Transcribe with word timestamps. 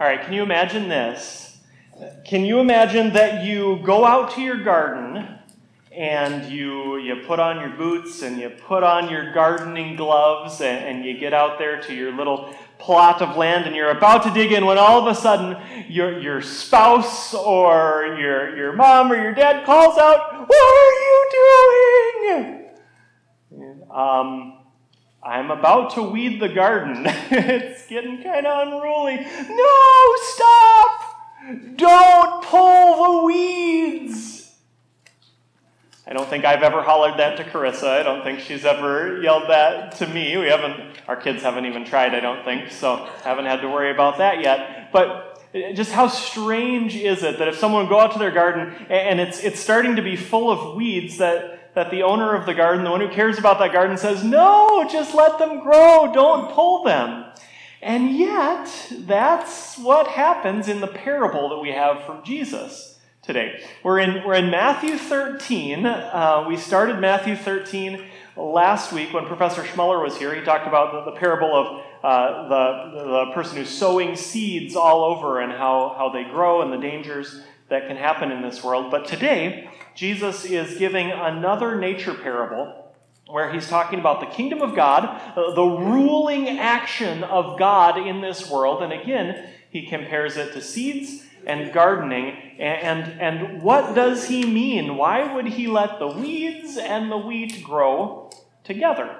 All 0.00 0.06
right, 0.06 0.22
can 0.22 0.32
you 0.32 0.44
imagine 0.44 0.88
this? 0.88 1.58
Can 2.24 2.44
you 2.44 2.60
imagine 2.60 3.14
that 3.14 3.44
you 3.44 3.80
go 3.82 4.04
out 4.04 4.30
to 4.36 4.40
your 4.40 4.62
garden 4.62 5.26
and 5.90 6.52
you, 6.52 6.98
you 6.98 7.24
put 7.26 7.40
on 7.40 7.58
your 7.58 7.70
boots 7.70 8.22
and 8.22 8.38
you 8.38 8.48
put 8.48 8.84
on 8.84 9.10
your 9.10 9.32
gardening 9.32 9.96
gloves 9.96 10.60
and, 10.60 10.84
and 10.84 11.04
you 11.04 11.18
get 11.18 11.34
out 11.34 11.58
there 11.58 11.80
to 11.80 11.92
your 11.92 12.12
little 12.12 12.54
plot 12.78 13.20
of 13.22 13.36
land 13.36 13.64
and 13.66 13.74
you're 13.74 13.90
about 13.90 14.22
to 14.22 14.30
dig 14.30 14.52
in 14.52 14.64
when 14.64 14.78
all 14.78 15.04
of 15.04 15.08
a 15.08 15.20
sudden 15.20 15.60
your, 15.88 16.20
your 16.20 16.42
spouse 16.42 17.34
or 17.34 18.16
your, 18.20 18.56
your 18.56 18.72
mom 18.74 19.10
or 19.10 19.16
your 19.20 19.34
dad 19.34 19.66
calls 19.66 19.98
out, 19.98 20.48
What 20.48 20.62
are 20.62 20.92
you 20.92 21.28
doing? 23.50 23.90
Um, 23.90 24.57
I'm 25.22 25.50
about 25.50 25.94
to 25.94 26.02
weed 26.02 26.40
the 26.40 26.48
garden. 26.48 27.04
it's 27.06 27.86
getting 27.86 28.22
kind 28.22 28.46
of 28.46 28.68
unruly. 28.68 29.16
No, 29.16 30.14
stop! 30.16 31.16
Don't 31.76 32.44
pull 32.44 33.20
the 33.20 33.26
weeds! 33.26 34.38
I 36.06 36.14
don't 36.14 36.28
think 36.28 36.46
I've 36.46 36.62
ever 36.62 36.82
hollered 36.82 37.18
that 37.18 37.36
to 37.36 37.44
Carissa. 37.44 37.88
I 37.88 38.02
don't 38.02 38.22
think 38.22 38.40
she's 38.40 38.64
ever 38.64 39.20
yelled 39.20 39.50
that 39.50 39.96
to 39.96 40.06
me. 40.06 40.38
We 40.38 40.46
haven't, 40.46 40.96
our 41.06 41.16
kids 41.16 41.42
haven't 41.42 41.66
even 41.66 41.84
tried, 41.84 42.14
I 42.14 42.20
don't 42.20 42.44
think, 42.46 42.70
so 42.70 43.10
haven't 43.24 43.44
had 43.44 43.60
to 43.60 43.68
worry 43.68 43.90
about 43.90 44.16
that 44.16 44.40
yet. 44.40 44.90
But 44.90 45.44
uh, 45.54 45.72
just 45.74 45.92
how 45.92 46.08
strange 46.08 46.96
is 46.96 47.22
it 47.22 47.38
that 47.38 47.48
if 47.48 47.58
someone 47.58 47.82
would 47.82 47.90
go 47.90 48.00
out 48.00 48.12
to 48.12 48.18
their 48.18 48.30
garden 48.30 48.86
and 48.88 49.20
it's, 49.20 49.40
it's 49.40 49.60
starting 49.60 49.96
to 49.96 50.02
be 50.02 50.16
full 50.16 50.50
of 50.50 50.76
weeds, 50.76 51.18
that, 51.18 51.57
that 51.78 51.92
the 51.92 52.02
owner 52.02 52.34
of 52.34 52.44
the 52.44 52.54
garden, 52.54 52.82
the 52.82 52.90
one 52.90 53.00
who 53.00 53.08
cares 53.08 53.38
about 53.38 53.60
that 53.60 53.72
garden, 53.72 53.96
says, 53.96 54.24
No, 54.24 54.84
just 54.90 55.14
let 55.14 55.38
them 55.38 55.60
grow, 55.60 56.10
don't 56.12 56.50
pull 56.52 56.82
them. 56.82 57.26
And 57.80 58.16
yet, 58.16 58.92
that's 58.92 59.78
what 59.78 60.08
happens 60.08 60.66
in 60.66 60.80
the 60.80 60.88
parable 60.88 61.50
that 61.50 61.58
we 61.58 61.70
have 61.70 62.02
from 62.02 62.24
Jesus 62.24 62.98
today. 63.22 63.62
We're 63.84 64.00
in, 64.00 64.26
we're 64.26 64.34
in 64.34 64.50
Matthew 64.50 64.98
13. 64.98 65.86
Uh, 65.86 66.46
we 66.48 66.56
started 66.56 66.98
Matthew 66.98 67.36
13 67.36 68.04
last 68.36 68.92
week 68.92 69.14
when 69.14 69.26
Professor 69.26 69.62
Schmuller 69.62 70.02
was 70.02 70.16
here. 70.16 70.34
He 70.34 70.42
talked 70.42 70.66
about 70.66 71.04
the, 71.04 71.12
the 71.12 71.16
parable 71.16 71.54
of 71.54 71.84
uh, 72.02 72.48
the, 72.48 73.04
the 73.04 73.32
person 73.34 73.56
who's 73.56 73.70
sowing 73.70 74.16
seeds 74.16 74.74
all 74.74 75.04
over 75.04 75.38
and 75.38 75.52
how, 75.52 75.94
how 75.96 76.08
they 76.08 76.24
grow 76.24 76.62
and 76.62 76.72
the 76.72 76.78
dangers 76.78 77.40
that 77.70 77.86
can 77.86 77.96
happen 77.96 78.30
in 78.30 78.42
this 78.42 78.62
world. 78.64 78.90
But 78.90 79.06
today, 79.06 79.70
Jesus 79.94 80.44
is 80.44 80.78
giving 80.78 81.10
another 81.10 81.78
nature 81.78 82.14
parable 82.14 82.94
where 83.28 83.52
he's 83.52 83.68
talking 83.68 83.98
about 83.98 84.20
the 84.20 84.26
kingdom 84.26 84.62
of 84.62 84.74
God, 84.74 85.04
uh, 85.36 85.52
the 85.54 85.64
ruling 85.64 86.48
action 86.48 87.22
of 87.24 87.58
God 87.58 87.98
in 87.98 88.20
this 88.22 88.50
world. 88.50 88.82
And 88.82 88.92
again, 88.92 89.50
he 89.70 89.86
compares 89.86 90.36
it 90.36 90.54
to 90.54 90.62
seeds 90.62 91.24
and 91.46 91.72
gardening. 91.72 92.36
And, 92.58 93.20
and 93.20 93.62
what 93.62 93.94
does 93.94 94.28
he 94.28 94.46
mean? 94.46 94.96
Why 94.96 95.34
would 95.34 95.46
he 95.46 95.66
let 95.66 95.98
the 95.98 96.08
weeds 96.08 96.78
and 96.78 97.10
the 97.10 97.18
wheat 97.18 97.62
grow 97.62 98.30
together? 98.64 99.14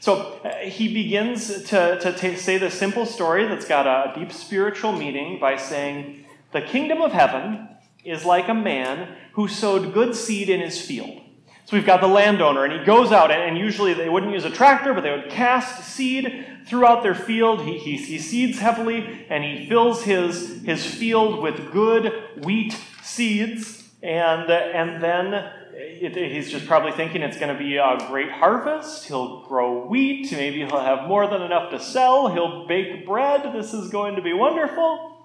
So 0.00 0.40
uh, 0.44 0.58
he 0.58 0.94
begins 0.94 1.64
to, 1.64 1.98
to 1.98 2.12
t- 2.12 2.36
say 2.36 2.56
the 2.56 2.70
simple 2.70 3.04
story 3.04 3.48
that's 3.48 3.66
got 3.66 3.86
a 3.86 4.18
deep 4.18 4.32
spiritual 4.32 4.92
meaning 4.92 5.40
by 5.40 5.56
saying, 5.56 6.24
The 6.52 6.62
kingdom 6.62 7.02
of 7.02 7.12
heaven 7.12 7.68
is 8.04 8.24
like 8.24 8.48
a 8.48 8.54
man 8.54 9.16
who 9.32 9.48
sowed 9.48 9.92
good 9.92 10.14
seed 10.14 10.48
in 10.48 10.60
his 10.60 10.80
field. 10.80 11.20
So 11.66 11.76
we've 11.76 11.84
got 11.84 12.00
the 12.00 12.08
landowner, 12.08 12.64
and 12.64 12.72
he 12.72 12.86
goes 12.86 13.12
out, 13.12 13.30
and 13.30 13.58
usually 13.58 13.92
they 13.92 14.08
wouldn't 14.08 14.32
use 14.32 14.46
a 14.46 14.50
tractor, 14.50 14.94
but 14.94 15.02
they 15.02 15.10
would 15.10 15.28
cast 15.28 15.84
seed 15.84 16.46
throughout 16.66 17.02
their 17.02 17.14
field. 17.14 17.60
He, 17.60 17.76
he, 17.76 17.96
he 17.98 18.18
seeds 18.18 18.58
heavily, 18.58 19.26
and 19.28 19.44
he 19.44 19.68
fills 19.68 20.02
his, 20.02 20.62
his 20.62 20.86
field 20.86 21.42
with 21.42 21.70
good 21.70 22.10
wheat 22.42 22.74
seeds. 23.02 23.86
And, 24.02 24.50
and 24.50 25.02
then 25.02 25.34
it, 25.74 26.16
he's 26.16 26.50
just 26.50 26.66
probably 26.66 26.92
thinking 26.92 27.20
it's 27.20 27.38
going 27.38 27.52
to 27.52 27.58
be 27.62 27.76
a 27.76 27.98
great 28.08 28.30
harvest. 28.30 29.06
He'll 29.06 29.42
grow 29.46 29.86
wheat. 29.86 30.32
Maybe 30.32 30.64
he'll 30.64 30.80
have 30.80 31.06
more 31.06 31.26
than 31.26 31.42
enough 31.42 31.70
to 31.72 31.80
sell. 31.80 32.28
He'll 32.28 32.66
bake 32.66 33.04
bread. 33.04 33.52
This 33.52 33.74
is 33.74 33.90
going 33.90 34.16
to 34.16 34.22
be 34.22 34.32
wonderful. 34.32 35.17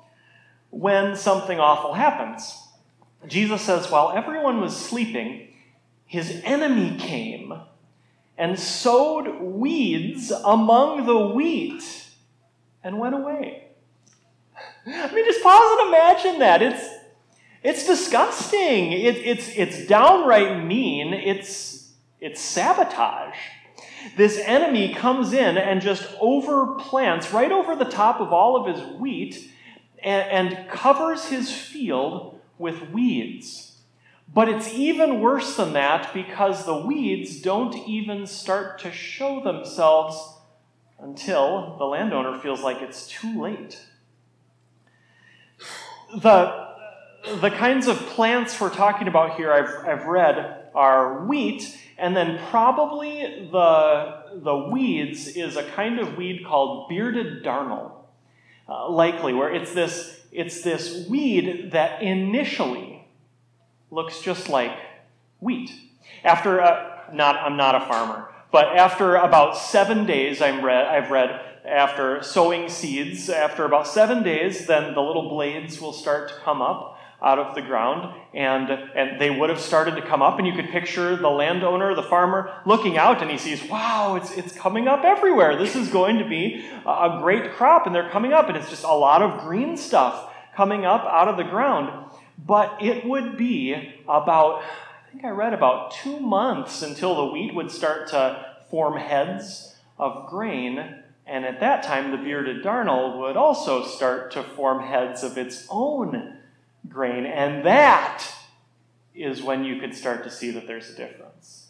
When 0.73 1.15
something 1.15 1.59
awful 1.59 1.93
happens, 1.93 2.59
Jesus 3.27 3.61
says, 3.61 3.91
while 3.91 4.11
everyone 4.11 4.59
was 4.59 4.75
sleeping, 4.75 5.49
his 6.07 6.41
enemy 6.43 6.97
came 6.97 7.53
and 8.39 8.59
sowed 8.59 9.39
weeds 9.39 10.31
among 10.31 11.05
the 11.05 11.27
wheat 11.27 11.83
and 12.83 12.97
went 12.97 13.13
away. 13.13 13.67
I 14.87 15.13
mean, 15.13 15.25
just 15.25 15.43
pause 15.43 15.79
and 15.79 15.89
imagine 15.89 16.39
that. 16.39 16.63
It's, 16.63 16.87
it's 17.61 17.85
disgusting. 17.85 18.93
It, 18.93 19.17
it's, 19.17 19.49
it's 19.55 19.85
downright 19.85 20.65
mean. 20.65 21.13
It's, 21.13 21.93
it's 22.19 22.41
sabotage. 22.41 23.37
This 24.17 24.39
enemy 24.39 24.95
comes 24.95 25.33
in 25.33 25.55
and 25.55 25.81
just 25.81 26.03
overplants 26.17 27.31
right 27.31 27.51
over 27.51 27.75
the 27.75 27.85
top 27.85 28.19
of 28.19 28.33
all 28.33 28.57
of 28.57 28.75
his 28.75 28.83
wheat 28.97 29.51
and, 30.03 30.55
and 30.55 30.69
covers 30.69 31.25
his 31.25 31.51
field 31.51 32.39
with 32.57 32.89
weeds. 32.89 33.77
But 34.33 34.49
it's 34.49 34.73
even 34.73 35.19
worse 35.19 35.57
than 35.57 35.73
that 35.73 36.13
because 36.13 36.65
the 36.65 36.77
weeds 36.77 37.39
don't 37.41 37.75
even 37.87 38.25
start 38.25 38.79
to 38.79 38.91
show 38.91 39.43
themselves 39.43 40.37
until 40.99 41.75
the 41.77 41.85
landowner 41.85 42.39
feels 42.39 42.61
like 42.61 42.81
it's 42.81 43.07
too 43.07 43.41
late. 43.41 43.79
The, 46.15 46.67
the 47.41 47.49
kinds 47.49 47.87
of 47.87 47.97
plants 47.97 48.59
we're 48.59 48.73
talking 48.73 49.07
about 49.07 49.35
here, 49.35 49.51
I've, 49.53 49.87
I've 49.87 50.05
read, 50.05 50.69
are 50.73 51.25
wheat, 51.25 51.77
and 51.97 52.15
then 52.15 52.39
probably 52.49 53.47
the, 53.51 54.23
the 54.35 54.55
weeds 54.71 55.27
is 55.27 55.57
a 55.57 55.63
kind 55.63 55.99
of 55.99 56.17
weed 56.17 56.43
called 56.45 56.89
bearded 56.89 57.43
darnel, 57.43 58.02
uh, 58.67 58.89
likely, 58.89 59.33
where 59.33 59.53
it's 59.53 59.73
this, 59.73 60.21
it's 60.31 60.61
this 60.61 61.07
weed 61.07 61.71
that 61.71 62.01
initially 62.01 63.07
looks 63.91 64.21
just 64.21 64.49
like 64.49 64.75
wheat. 65.39 65.71
After, 66.23 66.61
uh, 66.61 67.11
not, 67.13 67.35
I'm 67.35 67.57
not 67.57 67.75
a 67.75 67.85
farmer, 67.85 68.29
but 68.51 68.77
after 68.77 69.15
about 69.15 69.57
seven 69.57 70.05
days, 70.05 70.41
I'm 70.41 70.63
read, 70.63 70.85
I've 70.85 71.11
read, 71.11 71.41
after 71.65 72.21
sowing 72.21 72.67
seeds, 72.69 73.29
after 73.29 73.65
about 73.65 73.87
seven 73.87 74.21
days, 74.21 74.67
then 74.67 74.93
the 74.93 75.01
little 75.01 75.29
blades 75.29 75.79
will 75.79 75.93
start 75.93 76.29
to 76.29 76.35
come 76.35 76.61
up 76.61 76.92
out 77.23 77.39
of 77.39 77.55
the 77.55 77.61
ground, 77.61 78.13
and, 78.33 78.69
and 78.69 79.19
they 79.19 79.29
would 79.29 79.49
have 79.49 79.59
started 79.59 79.95
to 79.95 80.01
come 80.01 80.21
up, 80.21 80.37
and 80.37 80.45
you 80.45 80.53
could 80.53 80.69
picture 80.69 81.15
the 81.15 81.29
landowner, 81.29 81.95
the 81.95 82.03
farmer, 82.03 82.53
looking 82.65 82.97
out, 82.97 83.21
and 83.21 83.31
he 83.31 83.37
sees, 83.37 83.63
wow, 83.69 84.15
it's, 84.15 84.31
it's 84.31 84.53
coming 84.53 84.89
up 84.89 85.05
everywhere. 85.05 85.57
This 85.57 85.75
is 85.75 85.87
going 85.87 86.19
to 86.19 86.27
be 86.27 86.65
a 86.85 87.19
great 87.21 87.53
crop, 87.53 87.85
and 87.85 87.95
they're 87.95 88.09
coming 88.09 88.33
up, 88.33 88.49
and 88.49 88.57
it's 88.57 88.69
just 88.69 88.83
a 88.83 88.93
lot 88.93 89.21
of 89.21 89.41
green 89.41 89.77
stuff 89.77 90.33
coming 90.53 90.85
up 90.85 91.05
out 91.05 91.29
of 91.29 91.37
the 91.37 91.43
ground. 91.43 92.11
But 92.37 92.81
it 92.81 93.05
would 93.05 93.37
be 93.37 93.93
about, 94.07 94.61
I 94.61 95.11
think 95.11 95.23
I 95.23 95.29
read 95.29 95.53
about 95.53 95.93
two 95.93 96.19
months 96.19 96.81
until 96.81 97.15
the 97.15 97.31
wheat 97.31 97.55
would 97.55 97.71
start 97.71 98.09
to 98.09 98.45
form 98.69 98.97
heads 98.97 99.77
of 99.97 100.29
grain. 100.29 100.95
And 101.25 101.45
at 101.45 101.61
that 101.61 101.83
time, 101.83 102.11
the 102.11 102.17
bearded 102.17 102.65
darnel 102.65 103.19
would 103.19 103.37
also 103.37 103.85
start 103.85 104.31
to 104.31 104.43
form 104.43 104.83
heads 104.83 105.23
of 105.23 105.37
its 105.37 105.67
own 105.69 106.39
grain. 106.87 107.25
And 107.25 107.65
that 107.65 108.25
is 109.15 109.41
when 109.41 109.63
you 109.63 109.79
could 109.79 109.95
start 109.95 110.23
to 110.23 110.31
see 110.31 110.51
that 110.51 110.67
there's 110.67 110.89
a 110.89 110.95
difference. 110.95 111.67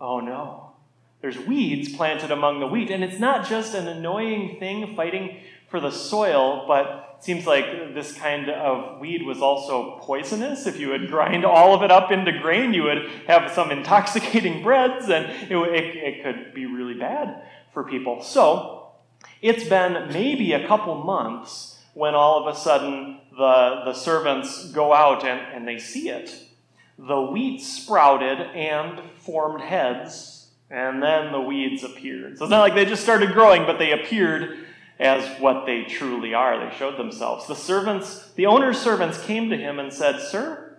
Oh 0.00 0.20
no. 0.20 0.72
There's 1.20 1.38
weeds 1.38 1.94
planted 1.94 2.30
among 2.30 2.60
the 2.60 2.66
wheat. 2.66 2.90
And 2.90 3.02
it's 3.02 3.18
not 3.18 3.48
just 3.48 3.74
an 3.74 3.88
annoying 3.88 4.58
thing 4.58 4.94
fighting 4.94 5.40
for 5.68 5.80
the 5.80 5.90
soil, 5.90 6.64
but 6.66 7.16
it 7.18 7.24
seems 7.24 7.46
like 7.46 7.94
this 7.94 8.12
kind 8.12 8.48
of 8.48 9.00
weed 9.00 9.26
was 9.26 9.40
also 9.40 9.98
poisonous. 10.00 10.66
If 10.66 10.78
you 10.78 10.90
would 10.90 11.08
grind 11.08 11.44
all 11.44 11.74
of 11.74 11.82
it 11.82 11.90
up 11.90 12.10
into 12.10 12.32
grain, 12.38 12.72
you 12.72 12.84
would 12.84 13.08
have 13.26 13.50
some 13.50 13.70
intoxicating 13.70 14.62
breads, 14.62 15.08
and 15.10 15.26
it, 15.26 15.52
it, 15.52 15.96
it 15.96 16.22
could 16.22 16.54
be 16.54 16.64
really 16.66 16.94
bad 16.94 17.42
for 17.74 17.84
people. 17.84 18.22
So, 18.22 18.92
it's 19.42 19.68
been 19.68 20.08
maybe 20.12 20.52
a 20.52 20.66
couple 20.66 20.94
months 21.02 21.77
when 21.98 22.14
all 22.14 22.46
of 22.46 22.54
a 22.54 22.56
sudden 22.56 23.18
the, 23.32 23.82
the 23.86 23.92
servants 23.92 24.70
go 24.70 24.94
out 24.94 25.26
and, 25.26 25.40
and 25.52 25.66
they 25.66 25.80
see 25.80 26.08
it. 26.08 26.32
The 26.96 27.20
wheat 27.20 27.60
sprouted 27.60 28.38
and 28.38 29.00
formed 29.16 29.60
heads, 29.60 30.46
and 30.70 31.02
then 31.02 31.32
the 31.32 31.40
weeds 31.40 31.82
appeared. 31.82 32.38
So 32.38 32.44
it's 32.44 32.50
not 32.50 32.60
like 32.60 32.76
they 32.76 32.84
just 32.84 33.02
started 33.02 33.32
growing, 33.32 33.66
but 33.66 33.80
they 33.80 33.90
appeared 33.90 34.58
as 35.00 35.40
what 35.40 35.66
they 35.66 35.84
truly 35.84 36.34
are. 36.34 36.70
They 36.70 36.76
showed 36.76 36.96
themselves. 36.96 37.48
The 37.48 37.56
servants, 37.56 38.30
the 38.36 38.46
owner's 38.46 38.78
servants 38.78 39.20
came 39.20 39.50
to 39.50 39.56
him 39.56 39.80
and 39.80 39.92
said, 39.92 40.20
Sir, 40.20 40.76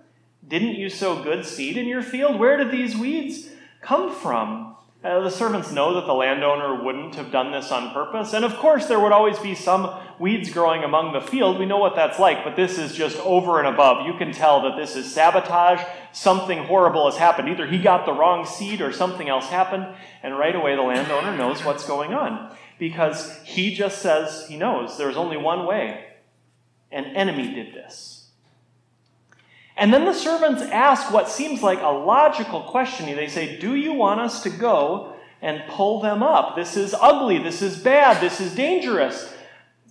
didn't 0.48 0.76
you 0.76 0.90
sow 0.90 1.22
good 1.22 1.46
seed 1.46 1.76
in 1.76 1.86
your 1.86 2.02
field? 2.02 2.40
Where 2.40 2.56
did 2.56 2.72
these 2.72 2.96
weeds 2.96 3.50
come 3.82 4.16
from? 4.16 4.78
Uh, 5.04 5.22
the 5.22 5.32
servants 5.32 5.72
know 5.72 5.94
that 5.94 6.06
the 6.06 6.14
landowner 6.14 6.84
wouldn't 6.84 7.16
have 7.16 7.32
done 7.32 7.52
this 7.52 7.72
on 7.72 7.94
purpose. 7.94 8.34
And 8.34 8.44
of 8.44 8.56
course, 8.58 8.88
there 8.88 9.00
would 9.00 9.14
always 9.14 9.40
be 9.40 9.56
some 9.56 9.98
weeds 10.20 10.50
growing 10.52 10.84
among 10.84 11.14
the 11.14 11.22
field, 11.22 11.58
we 11.58 11.66
know 11.66 11.78
what 11.78 11.96
that's 11.96 12.20
like, 12.20 12.44
but 12.44 12.56
this 12.56 12.78
is 12.78 12.94
just 12.94 13.18
over 13.18 13.60
and 13.60 13.68
above. 13.68 14.06
You 14.06 14.14
can 14.18 14.32
tell 14.32 14.62
that 14.64 14.76
this 14.76 14.96
is 14.96 15.12
sabotage. 15.12 15.82
Something 16.12 16.66
horrible 16.66 17.10
has 17.10 17.18
happened. 17.18 17.50
Either 17.50 17.66
he 17.66 17.80
got 17.80 18.06
the 18.06 18.14
wrong 18.14 18.46
seed 18.46 18.82
or 18.82 18.92
something 18.92 19.30
else 19.30 19.48
happened, 19.48 19.88
and 20.22 20.38
right 20.38 20.56
away 20.56 20.76
the 20.76 20.82
landowner 20.82 21.36
knows 21.36 21.64
what's 21.64 21.88
going 21.88 22.14
on 22.14 22.56
because 22.80 23.38
he 23.44 23.76
just 23.76 24.02
says 24.02 24.46
he 24.48 24.58
knows 24.58 24.98
there's 24.98 25.18
only 25.18 25.38
one 25.38 25.66
way. 25.66 26.06
An 26.92 27.06
enemy 27.06 27.54
did 27.54 27.74
this. 27.74 28.30
And 29.78 29.94
then 29.94 30.06
the 30.06 30.14
servants 30.14 30.62
ask 30.62 31.12
what 31.14 31.30
seems 31.30 31.62
like 31.62 31.80
a 31.82 31.88
logical 31.88 32.64
question. 32.64 33.06
They 33.16 33.28
say, 33.28 33.60
Do 33.60 33.76
you 33.76 33.94
want 33.94 34.20
us 34.20 34.44
to 34.44 34.50
go 34.50 35.16
and 35.42 35.64
pull 35.70 36.02
them 36.02 36.22
up? 36.22 36.56
This 36.56 36.76
is 36.76 36.94
ugly. 37.00 37.38
This 37.38 37.62
is 37.62 37.78
bad. 37.78 38.22
This 38.22 38.42
is 38.42 38.56
dangerous. 38.56 39.34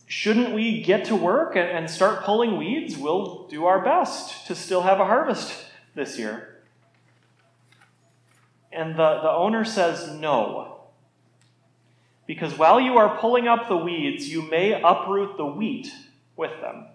Shouldn't 0.09 0.55
we 0.55 0.83
get 0.83 1.05
to 1.07 1.17
work 1.17 1.55
and 1.55 1.89
start 1.91 2.25
pulling 2.25 2.57
weeds? 2.57 2.97
We'll 2.97 3.47
do 3.49 3.67
our 3.67 3.85
best 3.85 4.47
to 4.47 4.55
still 4.55 4.81
have 4.81 5.01
a 5.01 5.05
harvest 5.05 5.67
this 5.95 6.19
year. 6.19 6.63
And 8.73 8.93
the, 8.93 9.21
the 9.21 9.31
owner 9.31 9.67
says, 9.67 10.11
No. 10.19 10.81
Because 12.27 12.57
while 12.57 12.81
you 12.81 12.97
are 12.97 13.19
pulling 13.19 13.49
up 13.49 13.69
the 13.69 13.77
weeds, 13.77 14.31
you 14.31 14.43
may 14.43 14.81
uproot 14.81 15.37
the 15.37 15.47
wheat 15.47 15.93
with 16.37 16.59
them. 16.63 16.87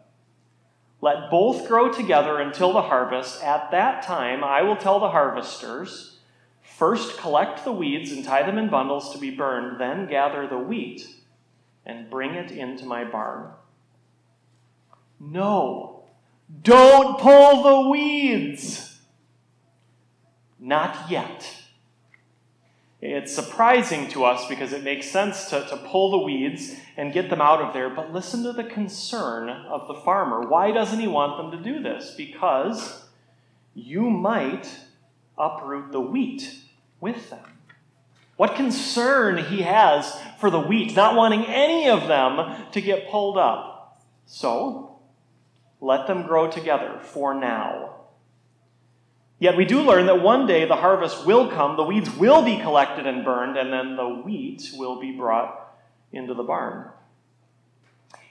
Let 1.00 1.30
both 1.30 1.68
grow 1.68 1.92
together 1.92 2.40
until 2.40 2.74
the 2.74 2.82
harvest. 2.82 3.44
At 3.44 3.70
that 3.72 4.04
time, 4.04 4.44
I 4.44 4.64
will 4.64 4.76
tell 4.76 5.00
the 5.00 5.10
harvesters 5.10 6.18
first 6.64 7.20
collect 7.20 7.64
the 7.64 7.72
weeds 7.72 8.12
and 8.12 8.26
tie 8.26 8.44
them 8.44 8.58
in 8.58 8.70
bundles 8.70 9.12
to 9.14 9.20
be 9.20 9.30
burned, 9.30 9.80
then 9.80 10.08
gather 10.08 10.48
the 10.48 10.58
wheat 10.58 11.08
and 11.86 12.10
bring 12.10 12.36
it 12.36 12.52
into 12.52 12.86
my 12.86 13.04
barn. 13.04 13.52
No, 15.20 16.04
don't 16.62 17.20
pull 17.20 17.64
the 17.64 17.90
weeds. 17.90 19.00
Not 20.60 21.10
yet. 21.10 21.64
It's 23.02 23.36
surprising 23.36 24.08
to 24.12 24.24
us 24.24 24.48
because 24.48 24.72
it 24.72 24.84
makes 24.84 25.10
sense 25.10 25.50
to, 25.50 25.68
to 25.68 25.76
pull 25.76 26.12
the 26.12 26.20
weeds 26.20 26.74
and 26.96 27.12
get 27.12 27.30
them 27.30 27.42
out 27.42 27.60
of 27.62 27.74
there, 27.74 27.90
but 27.90 28.14
listen 28.14 28.44
to 28.44 28.54
the 28.54 28.64
concern 28.64 29.50
of 29.50 29.90
the 29.90 30.02
farmer. 30.02 30.48
Why 30.48 30.72
doesn't 30.72 31.00
he 31.00 31.08
want 31.08 31.36
them 31.36 31.52
to 31.52 31.72
do 31.72 31.84
this? 31.84 32.14
Because 32.16 33.04
you 33.74 34.10
might 34.10 34.70
uproot 35.38 35.92
the 35.92 36.00
wheat 36.00 36.60
with 37.02 37.30
them. 37.30 37.53
What 38.36 38.56
concern 38.56 39.38
he 39.38 39.62
has 39.62 40.20
for 40.40 40.50
the 40.50 40.60
wheat, 40.60 40.96
not 40.96 41.16
wanting 41.16 41.46
any 41.46 41.90
of 41.90 42.08
them 42.08 42.66
to 42.72 42.82
get 42.82 43.10
pulled 43.10 43.38
up. 43.38 44.02
So, 44.26 45.00
let 45.80 46.08
them 46.08 46.24
grow 46.24 46.50
together 46.50 47.00
for 47.02 47.34
now. 47.34 47.96
Yet 49.40 49.58
we 49.58 49.66
do 49.66 49.82
learn 49.82 50.06
that 50.06 50.22
one 50.22 50.48
day 50.48 50.66
the 50.66 50.78
harvest 50.78 51.26
will 51.26 51.50
come, 51.50 51.76
the 51.76 51.84
weeds 51.84 52.10
will 52.10 52.44
be 52.44 52.60
collected 52.60 53.06
and 53.06 53.26
burned, 53.26 53.58
and 53.58 53.74
then 53.74 53.98
the 53.98 54.08
wheat 54.08 54.72
will 54.74 55.00
be 55.00 55.12
brought 55.12 55.76
into 56.12 56.34
the 56.34 56.44
barn. 56.44 56.90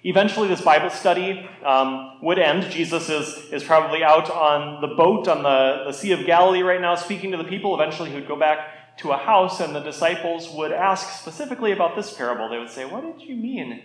Eventually, 0.05 0.49
this 0.49 0.63
Bible 0.63 0.91
study 0.91 1.49
um, 1.65 2.19
would 2.23 2.39
end. 2.39 2.73
Jesus 2.73 3.09
is, 3.09 3.37
is 3.53 3.63
probably 3.63 4.03
out 4.03 4.31
on 4.31 4.81
the 4.81 4.89
boat 4.89 5.29
on 5.29 5.45
the, 5.45 5.85
the 5.87 5.93
Sea 5.93 6.13
of 6.13 6.27
Galilee 6.27 6.63
right 6.63 6.81
now, 6.81 6.97
speaking 6.97 7.31
to 7.31 7.37
the 7.37 7.45
people. 7.45 7.75
Eventually, 7.75 8.11
he 8.11 8.17
would 8.17 8.27
go 8.27 8.37
back 8.37 8.82
to 8.99 9.13
a 9.13 9.17
house, 9.17 9.61
and 9.61 9.75
the 9.75 9.81
disciples 9.81 10.51
would 10.51 10.73
ask 10.73 11.21
specifically 11.21 11.73
about 11.73 11.97
this 11.97 12.13
parable. 12.13 12.49
They 12.49 12.59
would 12.59 12.71
say, 12.71 12.85
What 12.85 13.03
did 13.03 13.27
you 13.27 13.37
mean 13.37 13.83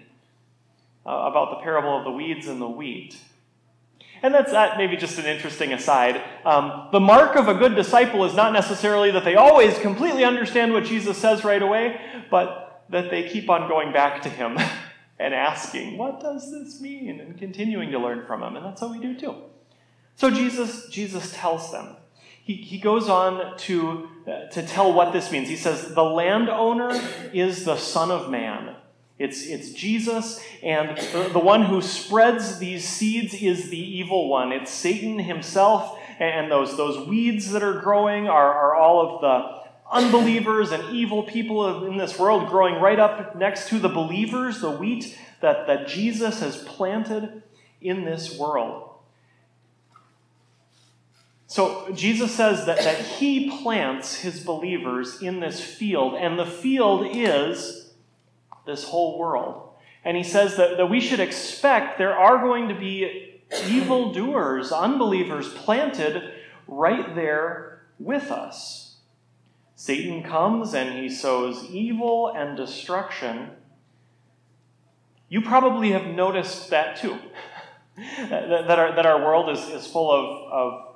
uh, 1.06 1.10
about 1.10 1.52
the 1.52 1.64
parable 1.64 1.98
of 1.98 2.04
the 2.04 2.12
weeds 2.12 2.48
and 2.48 2.62
the 2.62 2.70
wheat? 2.70 3.18
And 4.24 4.34
that's 4.34 4.52
that 4.52 4.78
maybe 4.78 4.98
just 4.98 5.20
an 5.20 5.26
interesting 5.26 5.74
aside. 5.74 6.24
Um, 6.44 6.90
the 6.92 7.00
mark 7.00 7.36
of 7.36 7.48
a 7.48 7.54
good 7.54 7.76
disciple 7.76 8.26
is 8.26 8.34
not 8.34 8.52
necessarily 8.52 9.12
that 9.12 9.24
they 9.24 9.36
always 9.36 9.78
completely 9.80 10.24
understand 10.24 10.74
what 10.74 10.86
Jesus 10.86 11.18
says 11.18 11.44
right 11.44 11.62
away, 11.62 12.02
but 12.32 12.84
that 12.90 13.12
they 13.12 13.30
keep 13.30 13.50
on 13.50 13.68
going 13.68 13.94
back 13.94 14.24
to 14.24 14.30
him 14.30 14.58
and 15.20 15.34
asking, 15.34 15.98
What 15.98 16.20
does 16.20 16.52
this 16.52 16.82
mean? 16.82 17.20
and 17.20 17.38
continuing 17.38 17.92
to 17.92 18.00
learn 18.00 18.26
from 18.26 18.42
him. 18.42 18.56
And 18.56 18.66
that's 18.66 18.82
how 18.82 18.92
we 18.92 19.00
do 19.00 19.18
too. 19.18 19.36
So 20.16 20.32
Jesus, 20.32 20.88
Jesus 20.90 21.32
tells 21.34 21.72
them. 21.72 21.96
He, 22.48 22.56
he 22.56 22.78
goes 22.78 23.10
on 23.10 23.58
to, 23.58 24.08
uh, 24.26 24.46
to 24.52 24.66
tell 24.66 24.94
what 24.94 25.12
this 25.12 25.34
means. 25.34 25.50
He 25.50 25.58
says, 25.58 25.94
The 25.94 26.04
landowner 26.04 26.98
is 27.34 27.66
the 27.66 27.76
Son 27.76 28.10
of 28.10 28.32
Man. 28.32 28.74
It's, 29.20 29.46
it's 29.46 29.72
Jesus, 29.72 30.40
and 30.64 30.98
the, 30.98 31.30
the 31.34 31.40
one 31.40 31.64
who 31.64 31.82
spreads 31.82 32.60
these 32.60 32.88
seeds 32.88 33.34
is 33.34 33.70
the 33.70 33.78
evil 33.78 34.30
one. 34.30 34.54
It's 34.54 34.72
Satan 34.72 35.20
himself, 35.20 36.00
and 36.20 36.50
those, 36.50 36.78
those 36.78 37.06
weeds 37.06 37.52
that 37.52 37.64
are 37.64 37.82
growing 37.82 38.30
are, 38.30 38.54
are 38.54 38.76
all 38.76 39.16
of 39.16 39.22
the 39.22 39.68
unbelievers 39.92 40.72
and 40.72 40.96
evil 40.96 41.24
people 41.24 41.86
in 41.86 41.98
this 41.98 42.18
world 42.18 42.48
growing 42.48 42.76
right 42.76 43.00
up 43.00 43.36
next 43.36 43.68
to 43.70 43.80
the 43.80 43.90
believers, 43.90 44.62
the 44.62 44.72
wheat 44.72 45.18
that, 45.42 45.68
that 45.68 45.88
Jesus 45.90 46.40
has 46.40 46.64
planted 46.64 47.44
in 47.82 48.06
this 48.06 48.38
world. 48.38 48.87
So 51.48 51.90
Jesus 51.94 52.36
says 52.36 52.66
that, 52.66 52.80
that 52.80 53.00
he 53.00 53.50
plants 53.62 54.20
his 54.20 54.42
believers 54.42 55.22
in 55.22 55.40
this 55.40 55.62
field, 55.62 56.14
and 56.14 56.38
the 56.38 56.46
field 56.46 57.08
is 57.10 57.92
this 58.66 58.84
whole 58.84 59.18
world. 59.18 59.70
And 60.04 60.18
he 60.18 60.24
says 60.24 60.58
that, 60.58 60.78
that 60.78 60.90
we 60.90 61.00
should 61.00 61.22
expect 61.22 61.98
there 61.98 62.18
are 62.18 62.38
going 62.40 62.68
to 62.68 62.76
be 62.76 63.40
evil 63.66 64.12
doers, 64.12 64.74
unbelievers 64.74 65.48
planted 65.54 66.34
right 66.68 67.16
there 67.16 67.82
with 67.98 68.30
us. 68.30 68.98
Satan 69.76 70.24
comes 70.24 70.74
and 70.74 71.00
he 71.00 71.10
sows 71.10 71.64
evil 71.70 72.34
and 72.36 72.58
destruction. 72.58 73.52
You 75.30 75.42
probably 75.42 75.92
have 75.92 76.08
noticed 76.08 76.70
that 76.72 76.98
too. 76.98 77.18
that, 78.30 78.68
that, 78.68 78.80
our, 78.80 78.96
that 78.96 79.06
our 79.06 79.20
world 79.20 79.50
is, 79.50 79.60
is 79.70 79.88
full 79.88 80.12
of, 80.12 80.52
of 80.52 80.87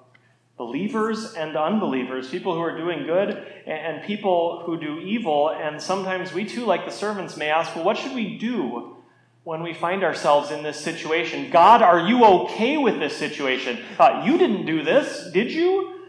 believers 0.66 1.34
and 1.34 1.58
unbelievers, 1.58 2.30
people 2.30 2.54
who 2.54 2.60
are 2.60 2.78
doing 2.78 3.08
good 3.08 3.30
and 3.66 4.04
people 4.04 4.62
who 4.64 4.80
do 4.80 5.00
evil. 5.00 5.50
And 5.50 5.82
sometimes 5.82 6.34
we 6.34 6.46
too, 6.46 6.66
like 6.66 6.86
the 6.86 6.92
servants, 6.92 7.36
may 7.36 7.50
ask, 7.50 7.76
well, 7.76 7.84
what 7.84 7.98
should 7.98 8.14
we 8.14 8.38
do 8.38 8.98
when 9.44 9.64
we 9.64 9.74
find 9.74 10.04
ourselves 10.04 10.52
in 10.52 10.62
this 10.62 10.80
situation? 10.80 11.50
God, 11.50 11.82
are 11.82 12.08
you 12.08 12.24
okay 12.26 12.78
with 12.78 13.00
this 13.00 13.18
situation? 13.18 13.80
Uh, 14.00 14.22
you 14.24 14.38
didn't 14.38 14.68
do 14.68 14.84
this, 14.84 15.32
did 15.34 15.52
you? 15.52 16.00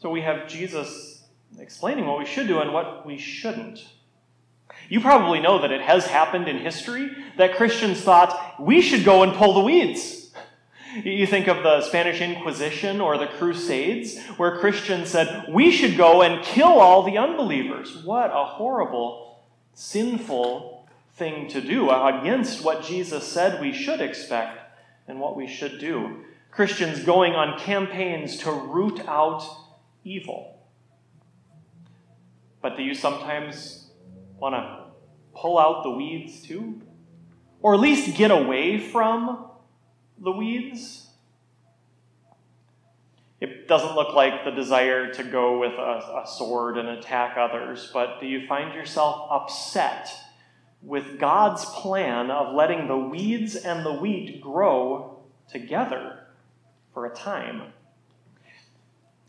So 0.00 0.10
we 0.10 0.22
have 0.22 0.48
Jesus 0.48 1.22
explaining 1.60 2.06
what 2.06 2.18
we 2.18 2.26
should 2.26 2.48
do 2.48 2.58
and 2.58 2.72
what 2.72 3.06
we 3.06 3.18
shouldn't. 3.18 3.86
You 4.88 5.00
probably 5.00 5.38
know 5.38 5.62
that 5.62 5.70
it 5.70 5.82
has 5.82 6.08
happened 6.08 6.48
in 6.48 6.58
history 6.58 7.08
that 7.36 7.54
Christians 7.54 8.00
thought 8.00 8.56
we 8.58 8.82
should 8.82 9.04
go 9.04 9.22
and 9.22 9.32
pull 9.34 9.54
the 9.54 9.60
weeds. 9.60 10.17
You 11.04 11.26
think 11.26 11.48
of 11.48 11.62
the 11.62 11.82
Spanish 11.82 12.20
Inquisition 12.20 13.00
or 13.00 13.18
the 13.18 13.26
Crusades, 13.26 14.18
where 14.36 14.58
Christians 14.58 15.10
said, 15.10 15.46
we 15.48 15.70
should 15.70 15.96
go 15.96 16.22
and 16.22 16.42
kill 16.42 16.80
all 16.80 17.02
the 17.02 17.18
unbelievers. 17.18 18.02
What 18.04 18.30
a 18.30 18.44
horrible, 18.44 19.42
sinful 19.74 20.88
thing 21.12 21.48
to 21.48 21.60
do 21.60 21.90
against 21.90 22.64
what 22.64 22.82
Jesus 22.82 23.26
said 23.26 23.60
we 23.60 23.72
should 23.72 24.00
expect 24.00 24.60
and 25.06 25.20
what 25.20 25.36
we 25.36 25.46
should 25.46 25.78
do. 25.78 26.24
Christians 26.50 27.02
going 27.04 27.34
on 27.34 27.58
campaigns 27.58 28.38
to 28.38 28.50
root 28.50 29.00
out 29.06 29.44
evil. 30.04 30.58
But 32.62 32.76
do 32.76 32.82
you 32.82 32.94
sometimes 32.94 33.90
want 34.38 34.54
to 34.54 34.84
pull 35.34 35.58
out 35.58 35.82
the 35.82 35.90
weeds 35.90 36.42
too? 36.42 36.80
Or 37.60 37.74
at 37.74 37.80
least 37.80 38.16
get 38.16 38.30
away 38.30 38.78
from 38.78 39.50
the 40.20 40.32
weeds. 40.32 41.06
It 43.40 43.68
doesn't 43.68 43.94
look 43.94 44.14
like 44.14 44.44
the 44.44 44.50
desire 44.50 45.12
to 45.14 45.22
go 45.22 45.60
with 45.60 45.72
a, 45.72 46.22
a, 46.22 46.26
sword 46.26 46.76
and 46.76 46.88
attack 46.88 47.36
others, 47.36 47.88
but 47.92 48.20
do 48.20 48.26
you 48.26 48.46
find 48.48 48.74
yourself 48.74 49.28
upset 49.30 50.10
with 50.82 51.20
God's 51.20 51.64
plan 51.64 52.30
of 52.32 52.54
letting 52.54 52.88
the 52.88 52.96
weeds 52.96 53.54
and 53.54 53.86
the 53.86 53.92
wheat 53.92 54.40
grow 54.40 55.20
together 55.48 56.24
for 56.92 57.06
a 57.06 57.14
time? 57.14 57.72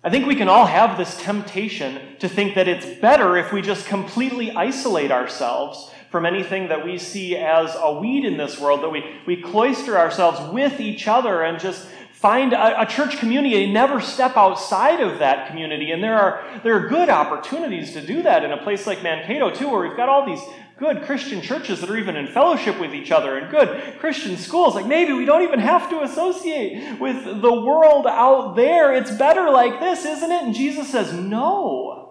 I 0.03 0.09
think 0.09 0.25
we 0.25 0.35
can 0.35 0.47
all 0.47 0.65
have 0.65 0.97
this 0.97 1.21
temptation 1.21 2.17
to 2.19 2.29
think 2.29 2.55
that 2.55 2.67
it's 2.67 2.99
better 2.99 3.37
if 3.37 3.51
we 3.51 3.61
just 3.61 3.85
completely 3.85 4.51
isolate 4.51 5.11
ourselves 5.11 5.91
from 6.09 6.25
anything 6.25 6.69
that 6.69 6.83
we 6.83 6.97
see 6.97 7.35
as 7.35 7.75
a 7.77 7.99
weed 7.99 8.25
in 8.25 8.37
this 8.37 8.59
world, 8.59 8.81
that 8.81 8.89
we, 8.89 9.03
we 9.25 9.41
cloister 9.41 9.97
ourselves 9.97 10.39
with 10.51 10.79
each 10.79 11.07
other 11.07 11.43
and 11.43 11.59
just 11.59 11.87
find 12.13 12.51
a, 12.51 12.81
a, 12.81 12.85
church 12.85 13.17
community 13.17 13.63
and 13.63 13.73
never 13.73 14.01
step 14.01 14.35
outside 14.35 14.99
of 14.99 15.19
that 15.19 15.47
community. 15.47 15.91
And 15.91 16.03
there 16.03 16.17
are, 16.17 16.43
there 16.63 16.75
are 16.75 16.89
good 16.89 17.09
opportunities 17.09 17.93
to 17.93 18.05
do 18.05 18.23
that 18.23 18.43
in 18.43 18.51
a 18.51 18.57
place 18.57 18.85
like 18.85 19.01
Mankato, 19.01 19.51
too, 19.51 19.69
where 19.69 19.87
we've 19.87 19.95
got 19.95 20.09
all 20.09 20.25
these 20.25 20.41
good 20.79 21.03
Christian 21.03 21.41
churches 21.41 21.81
that 21.81 21.89
are 21.89 21.97
even 21.97 22.15
in 22.15 22.27
fellowship 22.27 22.79
with 22.79 22.93
each 22.93 23.11
other 23.11 23.37
and 23.37 23.51
good 23.51 23.99
Christian 23.99 24.35
schools. 24.37 24.75
Like 24.75 24.85
maybe 24.85 25.13
we 25.13 25.25
don't 25.25 25.43
even 25.43 25.59
have 25.59 25.89
to 25.91 26.01
associate 26.01 26.99
with 26.99 27.23
the 27.23 27.53
world 27.53 28.07
out 28.07 28.55
there. 28.55 28.93
It's 28.93 29.11
better 29.11 29.49
like 29.49 29.79
this, 29.79 30.05
isn't 30.05 30.31
it? 30.31 30.43
And 30.43 30.55
Jesus 30.55 30.89
says, 30.89 31.13
No. 31.13 32.08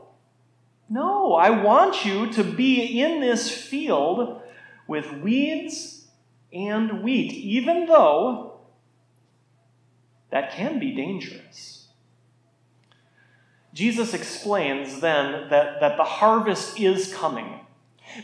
No, 0.90 1.34
I 1.34 1.50
want 1.50 2.04
you 2.04 2.32
to 2.32 2.42
be 2.42 3.00
in 3.00 3.20
this 3.20 3.50
field 3.50 4.40
with 4.86 5.12
weeds 5.12 6.06
and 6.52 7.02
wheat, 7.02 7.32
even 7.32 7.86
though 7.86 8.60
that 10.30 10.52
can 10.52 10.78
be 10.78 10.94
dangerous. 10.94 11.88
Jesus 13.74 14.14
explains 14.14 15.00
then 15.00 15.48
that, 15.50 15.80
that 15.80 15.96
the 15.96 16.04
harvest 16.04 16.80
is 16.80 17.14
coming. 17.14 17.60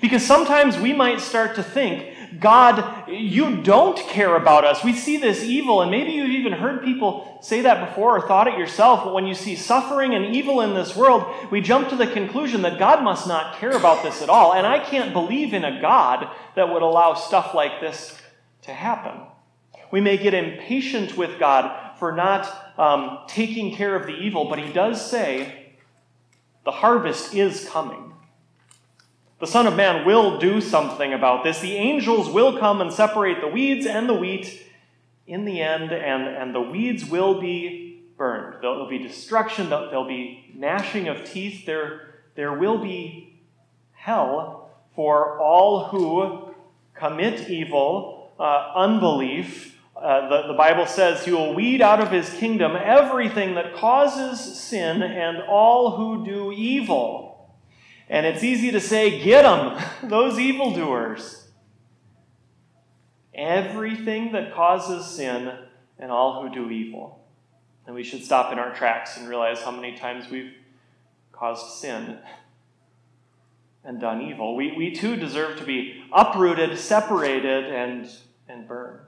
Because 0.01 0.25
sometimes 0.25 0.79
we 0.79 0.93
might 0.93 1.21
start 1.21 1.55
to 1.57 1.63
think, 1.63 2.15
God, 2.41 3.09
you 3.09 3.63
don't 3.63 3.99
care 4.09 4.35
about 4.37 4.65
us. 4.65 4.83
We 4.83 4.93
see 4.93 5.17
this 5.19 5.43
evil, 5.43 5.83
and 5.83 5.91
maybe 5.91 6.13
you've 6.13 6.31
even 6.31 6.53
heard 6.53 6.83
people 6.83 7.39
say 7.43 7.61
that 7.63 7.89
before 7.89 8.17
or 8.17 8.27
thought 8.27 8.49
it 8.49 8.59
yourself. 8.59 9.05
But 9.05 9.15
when 9.15 9.27
you 9.27 9.35
see 9.35 9.55
suffering 9.55 10.15
and 10.15 10.35
evil 10.35 10.61
in 10.61 10.75
this 10.75 10.97
world, 10.97 11.33
we 11.51 11.61
jump 11.61 11.89
to 11.91 11.97
the 11.97 12.07
conclusion 12.07 12.63
that 12.63 12.79
God 12.79 13.05
must 13.05 13.29
not 13.29 13.57
care 13.59 13.73
about 13.73 14.03
this 14.03 14.21
at 14.21 14.29
all. 14.29 14.55
And 14.55 14.67
I 14.67 14.79
can't 14.81 15.13
believe 15.13 15.55
in 15.55 15.65
a 15.65 15.81
God 15.81 16.29
that 16.57 16.73
would 16.73 16.83
allow 16.83 17.15
stuff 17.15 17.55
like 17.55 17.81
this 17.81 18.19
to 18.63 18.73
happen. 18.73 19.21
We 19.93 20.01
may 20.01 20.17
get 20.17 20.35
impatient 20.35 21.17
with 21.17 21.39
God 21.39 21.99
for 21.99 22.13
not 22.13 22.79
um, 22.79 23.21
taking 23.29 23.77
care 23.77 23.95
of 23.95 24.07
the 24.07 24.15
evil, 24.15 24.49
but 24.49 24.59
He 24.59 24.73
does 24.73 25.09
say 25.09 25.71
the 26.65 26.73
harvest 26.73 27.35
is 27.35 27.69
coming. 27.69 28.04
The 29.41 29.47
Son 29.47 29.67
of 29.67 29.75
Man 29.75 30.07
will 30.07 30.39
do 30.39 30.61
something 30.61 31.13
about 31.13 31.43
this. 31.43 31.61
The 31.61 31.75
angels 31.75 32.31
will 32.31 32.59
come 32.59 32.81
and 32.81 32.93
separate 32.93 33.41
the 33.41 33.49
weeds 33.49 33.85
and 33.85 34.09
the 34.09 34.15
wheat 34.15 34.63
in 35.27 35.45
the 35.45 35.61
end, 35.61 35.91
and, 35.91 36.29
and 36.29 36.55
the 36.55 36.61
weeds 36.61 37.05
will 37.05 37.41
be 37.41 38.03
burned. 38.17 38.57
There'll, 38.61 38.89
be 38.89 38.99
destruction, 38.99 39.71
there'll, 39.71 40.07
be 40.07 40.53
gnashing 40.55 41.09
of 41.09 41.25
teeth. 41.25 41.67
There, 41.67 42.15
there 42.37 42.53
will 42.53 42.79
be 42.79 43.41
hell 43.93 44.71
for 44.95 45.41
all 45.41 45.87
who 45.87 46.55
commit 46.95 47.49
evil, 47.51 48.33
uh, 48.39 48.73
unbelief. 48.77 49.79
Uh, 49.97 50.29
the, 50.29 50.49
the 50.49 50.55
Bible 50.55 50.87
says 50.87 51.25
he 51.25 51.33
will 51.33 51.55
weed 51.55 51.81
out 51.81 52.01
of 52.01 52.11
his 52.11 52.29
kingdom 52.35 52.77
everything 52.77 53.55
that 53.55 53.75
causes 53.75 54.41
sin 54.41 55.03
and 55.03 55.43
all 55.43 55.97
who 55.97 56.25
do 56.25 56.53
evil. 56.53 57.34
And 58.09 58.27
it's 58.27 58.43
easy 58.43 58.71
to 58.71 58.81
say, 58.81 59.23
get 59.23 59.43
them, 59.43 59.83
those 60.11 60.39
evildoers. 60.39 61.49
Everything 63.35 64.33
that 64.33 64.55
causes 64.55 65.07
sin 65.07 65.53
and 65.99 66.11
all 66.11 66.43
who 66.43 66.55
do 66.55 66.71
evil. 66.71 67.25
And 67.87 67.95
we 67.95 68.05
should 68.05 68.25
stop 68.25 68.53
in 68.53 68.59
our 68.59 68.75
tracks 68.75 69.17
and 69.17 69.29
realize 69.29 69.61
how 69.61 69.71
many 69.71 69.97
times 69.97 70.31
we've 70.31 70.55
caused 71.33 71.79
sin 71.81 72.19
and 73.85 74.01
done 74.01 74.23
evil. 74.23 74.57
We, 74.57 74.73
we 74.77 74.93
too 74.93 75.17
deserve 75.17 75.59
to 75.59 75.65
be 75.65 76.03
uprooted, 76.13 76.79
separated, 76.79 77.67
and, 77.67 78.09
and 78.49 78.67
burned. 78.69 79.01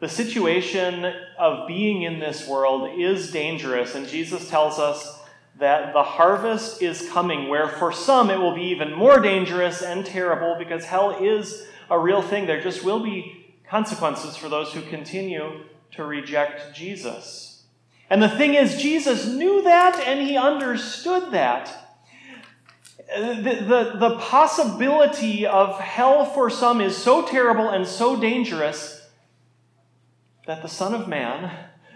The 0.00 0.08
situation 0.08 1.04
of 1.38 1.68
being 1.68 2.02
in 2.02 2.18
this 2.18 2.48
world 2.48 2.98
is 2.98 3.30
dangerous, 3.30 3.94
and 3.94 4.08
Jesus 4.08 4.48
tells 4.48 4.80
us 4.80 5.21
that 5.58 5.92
the 5.92 6.02
harvest 6.02 6.82
is 6.82 7.08
coming, 7.10 7.48
where 7.48 7.68
for 7.68 7.92
some 7.92 8.30
it 8.30 8.38
will 8.38 8.54
be 8.54 8.64
even 8.64 8.92
more 8.94 9.20
dangerous 9.20 9.82
and 9.82 10.04
terrible 10.04 10.56
because 10.58 10.84
hell 10.84 11.22
is 11.22 11.66
a 11.90 11.98
real 11.98 12.22
thing. 12.22 12.46
There 12.46 12.60
just 12.60 12.82
will 12.82 13.02
be 13.02 13.54
consequences 13.68 14.36
for 14.36 14.48
those 14.48 14.72
who 14.72 14.82
continue 14.82 15.64
to 15.92 16.04
reject 16.04 16.74
Jesus. 16.74 17.64
And 18.08 18.22
the 18.22 18.28
thing 18.28 18.54
is, 18.54 18.80
Jesus 18.80 19.26
knew 19.26 19.62
that 19.62 19.98
and 20.00 20.26
he 20.26 20.36
understood 20.36 21.32
that. 21.32 21.78
The, 23.16 23.34
the, 23.34 23.98
the 23.98 24.16
possibility 24.18 25.46
of 25.46 25.78
hell 25.78 26.24
for 26.24 26.48
some 26.48 26.80
is 26.80 26.96
so 26.96 27.26
terrible 27.26 27.68
and 27.68 27.86
so 27.86 28.18
dangerous 28.18 29.06
that 30.46 30.62
the 30.62 30.68
Son 30.68 30.94
of 30.94 31.08
Man 31.08 31.50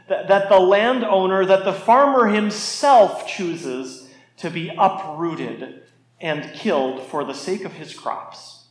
that, 0.08 0.28
that 0.28 0.48
the 0.48 0.58
landowner, 0.58 1.44
that 1.44 1.64
the 1.64 1.72
farmer 1.72 2.26
himself 2.26 3.26
chooses 3.26 4.08
to 4.38 4.50
be 4.50 4.70
uprooted 4.76 5.82
and 6.20 6.54
killed 6.54 7.02
for 7.02 7.24
the 7.24 7.34
sake 7.34 7.64
of 7.64 7.72
his 7.72 7.94
crops, 7.94 8.68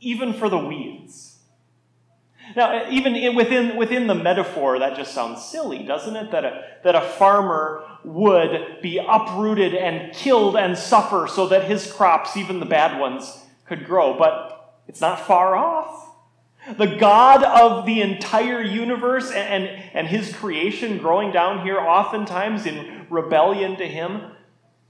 even 0.00 0.32
for 0.32 0.48
the 0.48 0.58
weeds. 0.58 1.38
Now, 2.54 2.88
even 2.90 3.34
within, 3.34 3.76
within 3.76 4.06
the 4.06 4.14
metaphor, 4.14 4.78
that 4.78 4.96
just 4.96 5.12
sounds 5.12 5.44
silly, 5.44 5.82
doesn't 5.82 6.14
it? 6.14 6.30
That 6.30 6.44
a, 6.44 6.64
that 6.84 6.94
a 6.94 7.00
farmer 7.00 7.84
would 8.04 8.78
be 8.82 8.98
uprooted 8.98 9.74
and 9.74 10.14
killed 10.14 10.56
and 10.56 10.78
suffer 10.78 11.26
so 11.26 11.48
that 11.48 11.64
his 11.64 11.92
crops, 11.92 12.36
even 12.36 12.60
the 12.60 12.66
bad 12.66 13.00
ones, 13.00 13.44
could 13.66 13.84
grow. 13.84 14.16
But 14.16 14.74
it's 14.86 15.00
not 15.00 15.26
far 15.26 15.56
off. 15.56 16.05
The 16.76 16.96
God 16.96 17.44
of 17.44 17.86
the 17.86 18.00
entire 18.00 18.60
universe 18.60 19.30
and, 19.30 19.64
and 19.94 20.06
his 20.08 20.34
creation 20.34 20.98
growing 20.98 21.32
down 21.32 21.64
here, 21.64 21.78
oftentimes 21.78 22.66
in 22.66 23.06
rebellion 23.08 23.76
to 23.76 23.86
him, 23.86 24.32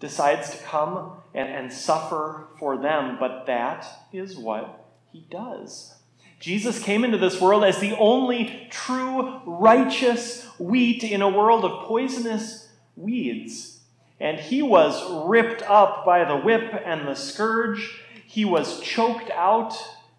decides 0.00 0.50
to 0.50 0.59
come 0.64 1.12
and, 1.35 1.49
and 1.49 1.73
suffer 1.73 2.49
for 2.59 2.78
them. 2.78 3.18
But 3.21 3.47
that 3.47 3.87
is 4.12 4.37
what 4.37 4.87
he 5.12 5.26
does. 5.30 5.95
Jesus 6.40 6.83
came 6.83 7.04
into 7.04 7.18
this 7.18 7.40
world 7.40 7.64
as 7.64 7.78
the 7.78 7.97
only 7.97 8.68
true 8.71 9.40
righteous 9.47 10.45
wheat 10.59 11.02
in 11.02 11.23
a 11.23 11.28
world 11.28 11.64
of 11.64 11.87
poisonous 11.87 12.68
weeds. 12.95 13.80
And 14.21 14.38
he 14.38 14.62
was 14.62 15.28
ripped 15.28 15.62
up 15.62 16.04
by 16.04 16.25
the 16.25 16.37
whip 16.37 16.73
and 16.85 17.06
the 17.06 17.14
scourge. 17.14 18.00
He 18.26 18.45
was 18.45 18.80
choked 18.80 19.30
out 19.30 19.76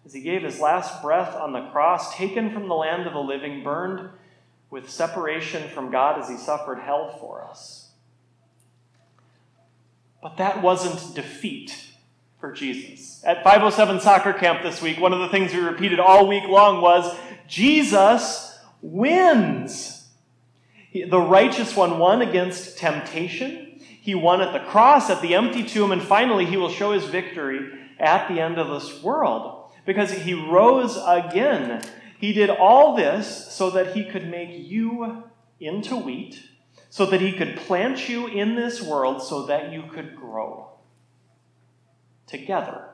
as 0.08 0.14
he 0.14 0.22
gave 0.22 0.42
his 0.42 0.58
last 0.58 1.02
breath 1.02 1.36
on 1.36 1.52
the 1.52 1.68
cross, 1.68 2.16
taken 2.16 2.50
from 2.50 2.66
the 2.66 2.74
land 2.74 3.06
of 3.06 3.12
the 3.12 3.18
living, 3.18 3.62
burned 3.62 4.08
with 4.70 4.88
separation 4.88 5.68
from 5.68 5.90
God 5.90 6.18
as 6.18 6.30
he 6.30 6.38
suffered 6.38 6.78
hell 6.78 7.18
for 7.20 7.44
us. 7.44 7.90
But 10.22 10.38
that 10.38 10.62
wasn't 10.62 11.14
defeat 11.14 11.90
for 12.40 12.52
Jesus. 12.52 13.22
At 13.22 13.44
507 13.44 14.00
soccer 14.00 14.32
camp 14.32 14.62
this 14.62 14.80
week, 14.80 14.98
one 14.98 15.12
of 15.12 15.20
the 15.20 15.28
things 15.28 15.52
we 15.52 15.60
repeated 15.60 16.00
all 16.00 16.26
week 16.26 16.44
long 16.44 16.80
was 16.80 17.14
Jesus 17.46 18.58
wins. 18.80 20.08
The 20.94 21.20
righteous 21.20 21.76
one 21.76 21.98
won 21.98 22.22
against 22.22 22.78
temptation. 22.78 23.78
He 24.00 24.14
won 24.14 24.40
at 24.40 24.54
the 24.54 24.66
cross, 24.70 25.10
at 25.10 25.20
the 25.20 25.34
empty 25.34 25.64
tomb, 25.64 25.92
and 25.92 26.00
finally 26.00 26.46
he 26.46 26.56
will 26.56 26.70
show 26.70 26.92
his 26.92 27.04
victory 27.04 27.72
at 27.98 28.26
the 28.28 28.40
end 28.40 28.56
of 28.56 28.68
this 28.68 29.02
world 29.02 29.57
because 29.88 30.12
he 30.12 30.34
rose 30.34 30.98
again. 31.06 31.80
He 32.18 32.34
did 32.34 32.50
all 32.50 32.94
this 32.94 33.50
so 33.50 33.70
that 33.70 33.96
he 33.96 34.04
could 34.04 34.28
make 34.28 34.50
you 34.52 35.24
into 35.58 35.96
wheat, 35.96 36.42
so 36.90 37.06
that 37.06 37.22
he 37.22 37.32
could 37.32 37.56
plant 37.56 38.06
you 38.06 38.26
in 38.26 38.54
this 38.54 38.82
world 38.82 39.22
so 39.22 39.46
that 39.46 39.72
you 39.72 39.84
could 39.90 40.14
grow 40.14 40.72
together. 42.26 42.84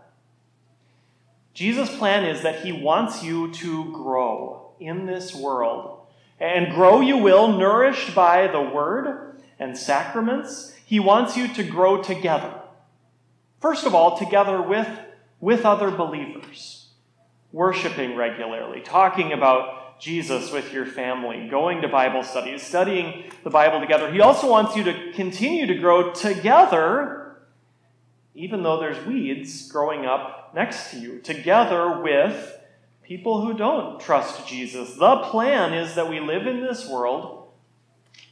Jesus' 1.52 1.98
plan 1.98 2.24
is 2.24 2.42
that 2.42 2.64
he 2.64 2.70
wants 2.70 3.24
you 3.24 3.52
to 3.54 3.90
grow 3.90 4.70
in 4.78 5.06
this 5.06 5.34
world. 5.34 6.06
And 6.38 6.72
grow 6.72 7.00
you 7.00 7.16
will, 7.16 7.48
nourished 7.48 8.14
by 8.14 8.46
the 8.46 8.62
word 8.62 9.42
and 9.58 9.76
sacraments. 9.76 10.72
He 10.86 11.00
wants 11.00 11.36
you 11.36 11.52
to 11.54 11.64
grow 11.64 12.00
together. 12.00 12.54
First 13.60 13.84
of 13.84 13.96
all, 13.96 14.16
together 14.16 14.62
with, 14.62 14.88
with 15.40 15.66
other 15.66 15.90
believers 15.90 16.82
worshiping 17.54 18.16
regularly, 18.16 18.80
talking 18.80 19.32
about 19.32 20.00
Jesus 20.00 20.50
with 20.50 20.72
your 20.72 20.84
family, 20.84 21.46
going 21.48 21.82
to 21.82 21.88
Bible 21.88 22.24
studies, 22.24 22.62
studying 22.62 23.30
the 23.44 23.50
Bible 23.50 23.80
together. 23.80 24.12
He 24.12 24.20
also 24.20 24.50
wants 24.50 24.74
you 24.74 24.82
to 24.82 25.12
continue 25.12 25.66
to 25.66 25.74
grow 25.76 26.12
together, 26.12 27.36
even 28.34 28.64
though 28.64 28.80
there's 28.80 29.06
weeds 29.06 29.70
growing 29.70 30.04
up 30.04 30.52
next 30.52 30.90
to 30.90 30.98
you, 30.98 31.20
together 31.20 32.00
with 32.02 32.58
people 33.04 33.46
who 33.46 33.56
don't 33.56 34.00
trust 34.00 34.48
Jesus. 34.48 34.96
The 34.96 35.18
plan 35.18 35.72
is 35.72 35.94
that 35.94 36.10
we 36.10 36.18
live 36.18 36.48
in 36.48 36.60
this 36.60 36.88
world 36.88 37.50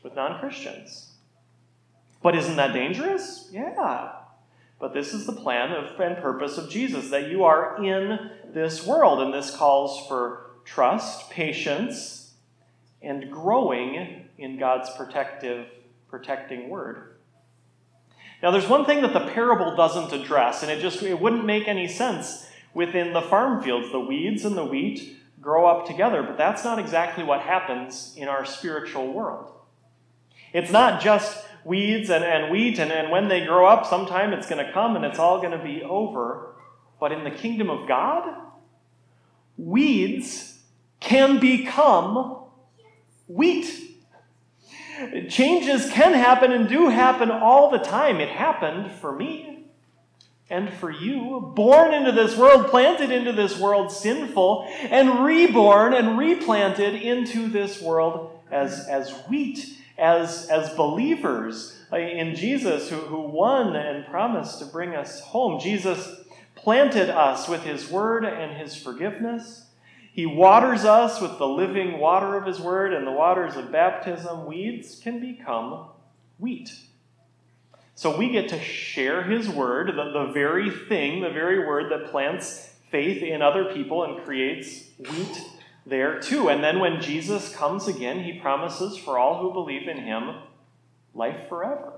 with 0.02 0.16
non 0.16 0.40
Christians. 0.40 1.12
But 2.24 2.34
isn't 2.34 2.56
that 2.56 2.72
dangerous? 2.72 3.48
Yeah. 3.52 4.21
But 4.82 4.94
this 4.94 5.14
is 5.14 5.26
the 5.26 5.32
plan 5.32 5.70
of, 5.70 6.00
and 6.00 6.16
purpose 6.16 6.58
of 6.58 6.68
Jesus 6.68 7.10
that 7.10 7.30
you 7.30 7.44
are 7.44 7.80
in 7.84 8.32
this 8.52 8.84
world. 8.84 9.20
And 9.20 9.32
this 9.32 9.54
calls 9.54 10.08
for 10.08 10.50
trust, 10.64 11.30
patience, 11.30 12.32
and 13.00 13.30
growing 13.30 14.28
in 14.38 14.58
God's 14.58 14.90
protective, 14.96 15.68
protecting 16.10 16.68
word. 16.68 17.14
Now, 18.42 18.50
there's 18.50 18.68
one 18.68 18.84
thing 18.84 19.02
that 19.02 19.12
the 19.12 19.28
parable 19.28 19.76
doesn't 19.76 20.12
address, 20.12 20.64
and 20.64 20.72
it 20.72 20.80
just 20.80 21.00
it 21.00 21.20
wouldn't 21.20 21.44
make 21.44 21.68
any 21.68 21.86
sense 21.86 22.48
within 22.74 23.12
the 23.12 23.22
farm 23.22 23.62
fields. 23.62 23.92
The 23.92 24.00
weeds 24.00 24.44
and 24.44 24.56
the 24.56 24.64
wheat 24.64 25.16
grow 25.40 25.64
up 25.64 25.86
together, 25.86 26.24
but 26.24 26.36
that's 26.36 26.64
not 26.64 26.80
exactly 26.80 27.22
what 27.22 27.42
happens 27.42 28.14
in 28.16 28.26
our 28.26 28.44
spiritual 28.44 29.12
world. 29.12 29.52
It's 30.52 30.72
not 30.72 31.00
just 31.00 31.46
weeds 31.64 32.10
and, 32.10 32.24
and 32.24 32.50
wheat, 32.50 32.78
and, 32.78 32.90
and 32.90 33.10
when 33.10 33.28
they 33.28 33.44
grow 33.44 33.66
up, 33.66 33.86
sometime 33.86 34.32
it's 34.32 34.48
going 34.48 34.64
to 34.64 34.72
come 34.72 34.96
and 34.96 35.04
it's 35.04 35.18
all 35.18 35.38
going 35.38 35.56
to 35.56 35.62
be 35.62 35.82
over. 35.82 36.54
But 36.98 37.12
in 37.12 37.24
the 37.24 37.30
kingdom 37.30 37.70
of 37.70 37.88
God, 37.88 38.36
weeds 39.56 40.60
can 41.00 41.38
become 41.38 42.36
wheat. 43.26 43.80
Changes 45.28 45.90
can 45.90 46.14
happen 46.14 46.52
and 46.52 46.68
do 46.68 46.88
happen 46.88 47.30
all 47.30 47.70
the 47.70 47.78
time. 47.78 48.20
It 48.20 48.28
happened 48.28 48.92
for 48.92 49.12
me 49.12 49.64
and 50.52 50.72
for 50.74 50.90
you. 50.90 51.52
Born 51.56 51.94
into 51.94 52.12
this 52.12 52.36
world, 52.36 52.68
planted 52.68 53.10
into 53.10 53.32
this 53.32 53.58
world 53.58 53.90
sinful, 53.90 54.68
and 54.68 55.24
reborn 55.24 55.94
and 55.94 56.18
replanted 56.18 56.94
into 56.94 57.48
this 57.48 57.80
world 57.80 58.38
as, 58.50 58.86
as 58.86 59.10
wheat, 59.28 59.78
as, 59.98 60.48
as 60.48 60.74
believers 60.74 61.78
in 61.92 62.34
Jesus 62.34 62.88
who, 62.88 62.96
who 62.96 63.20
won 63.20 63.76
and 63.76 64.06
promised 64.06 64.58
to 64.58 64.66
bring 64.66 64.94
us 64.94 65.20
home. 65.20 65.60
Jesus 65.60 66.20
planted 66.54 67.10
us 67.10 67.48
with 67.48 67.62
his 67.62 67.90
word 67.90 68.24
and 68.24 68.56
his 68.56 68.76
forgiveness. 68.76 69.66
He 70.12 70.26
waters 70.26 70.84
us 70.84 71.22
with 71.22 71.38
the 71.38 71.48
living 71.48 71.98
water 71.98 72.36
of 72.36 72.46
His 72.46 72.60
Word, 72.60 72.92
and 72.92 73.06
the 73.06 73.12
waters 73.12 73.56
of 73.56 73.72
baptism. 73.72 74.44
Weeds 74.44 75.00
can 75.02 75.20
become 75.20 75.86
wheat. 76.38 76.70
So 77.94 78.16
we 78.16 78.28
get 78.30 78.50
to 78.50 78.60
share 78.60 79.22
His 79.22 79.48
Word, 79.48 79.88
the, 79.88 80.12
the 80.12 80.32
very 80.34 80.70
thing, 80.70 81.22
the 81.22 81.30
very 81.30 81.66
Word 81.66 81.90
that 81.90 82.10
plants 82.10 82.74
faith 82.90 83.22
in 83.22 83.40
other 83.40 83.72
people 83.72 84.04
and 84.04 84.22
creates 84.22 84.84
wheat 84.98 85.42
there 85.86 86.20
too. 86.20 86.48
And 86.48 86.62
then 86.62 86.78
when 86.80 87.00
Jesus 87.00 87.54
comes 87.54 87.88
again, 87.88 88.24
He 88.24 88.40
promises 88.40 88.96
for 88.96 89.18
all 89.18 89.40
who 89.40 89.52
believe 89.52 89.88
in 89.88 89.98
Him 89.98 90.36
life 91.14 91.48
forever. 91.48 91.92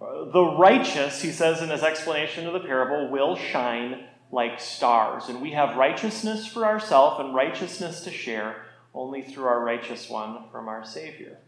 The 0.00 0.44
righteous, 0.44 1.20
he 1.20 1.30
says 1.30 1.60
in 1.60 1.68
his 1.68 1.82
explanation 1.82 2.46
of 2.46 2.54
the 2.54 2.60
parable, 2.60 3.10
will 3.10 3.36
shine 3.36 4.04
like 4.32 4.58
stars. 4.58 5.28
And 5.28 5.42
we 5.42 5.50
have 5.50 5.76
righteousness 5.76 6.46
for 6.46 6.64
ourselves 6.64 7.20
and 7.20 7.34
righteousness 7.34 8.00
to 8.04 8.10
share 8.10 8.64
only 8.94 9.22
through 9.22 9.44
our 9.44 9.62
righteous 9.62 10.08
one 10.08 10.44
from 10.50 10.68
our 10.68 10.84
Savior. 10.86 11.38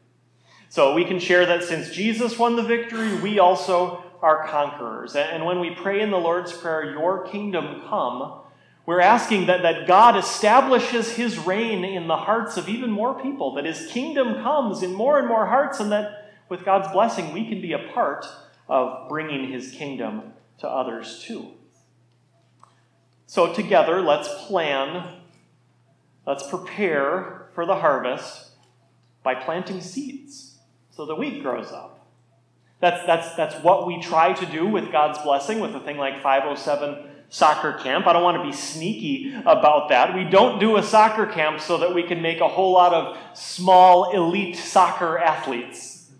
So 0.69 0.95
we 0.95 1.05
can 1.05 1.19
share 1.19 1.47
that 1.47 1.65
since 1.65 1.91
Jesus 1.91 2.39
won 2.39 2.57
the 2.57 2.63
victory, 2.63 3.15
we 3.21 3.39
also 3.39 4.05
are 4.21 4.47
conquerors. 4.47 5.17
And 5.17 5.45
when 5.45 5.59
we 5.59 5.75
pray 5.75 6.01
in 6.01 6.11
the 6.11 6.19
Lord's 6.19 6.53
Prayer, 6.53 6.93
Your 6.93 7.27
kingdom 7.27 7.83
come, 7.89 8.41
we're 8.85 9.01
asking 9.01 9.47
that, 9.47 9.63
that 9.63 9.87
God 9.87 10.17
establishes 10.17 11.13
His 11.13 11.39
reign 11.39 11.85
in 11.85 12.09
the 12.09 12.17
hearts 12.17 12.57
of 12.57 12.69
even 12.69 12.91
more 12.91 13.21
people, 13.21 13.55
that 13.55 13.65
His 13.65 13.87
kingdom 13.87 14.43
comes 14.43 14.83
in 14.83 14.93
more 14.93 15.19
and 15.19 15.29
more 15.29 15.47
hearts, 15.47 15.79
and 15.79 15.93
that 15.93 16.33
with 16.49 16.65
God's 16.65 16.91
blessing, 16.93 17.33
we 17.33 17.49
can 17.49 17.61
be 17.61 17.73
a 17.73 17.91
part 17.95 18.27
of 18.69 19.09
bringing 19.09 19.51
His 19.53 19.71
kingdom 19.71 20.33
to 20.59 20.69
others 20.69 21.23
too. 21.23 21.53
So, 23.27 23.55
together, 23.55 24.01
let's 24.01 24.29
plan, 24.47 25.21
let's 26.27 26.47
prepare 26.49 27.47
for 27.55 27.65
the 27.65 27.77
harvest 27.77 28.51
by 29.23 29.35
planting 29.35 29.81
seeds 29.81 30.59
so 30.91 31.07
the 31.07 31.15
wheat 31.15 31.43
grows 31.43 31.71
up. 31.71 32.07
That's, 32.81 33.07
that's, 33.07 33.35
that's 33.37 33.55
what 33.63 33.87
we 33.87 34.03
try 34.03 34.33
to 34.33 34.47
do 34.47 34.67
with 34.67 34.91
God's 34.91 35.19
blessing 35.23 35.61
with 35.61 35.75
a 35.75 35.81
thing 35.81 35.99
like 35.99 36.21
507 36.21 37.12
soccer 37.33 37.73
camp. 37.73 38.07
I 38.07 38.13
don't 38.13 38.23
want 38.23 38.37
to 38.37 38.45
be 38.45 38.53
sneaky 38.53 39.35
about 39.47 39.89
that. 39.89 40.15
We 40.15 40.25
don't 40.25 40.61
do 40.61 40.77
a 40.77 40.83
soccer 40.83 41.25
camp 41.25 41.63
so 41.63 41.79
that 41.79 41.95
we 41.95 42.03
can 42.03 42.21
make 42.21 42.41
a 42.41 42.49
whole 42.49 42.73
lot 42.73 42.93
of 42.93 43.17
small 43.33 44.13
elite 44.13 44.55
soccer 44.55 45.19
athletes. 45.19 46.11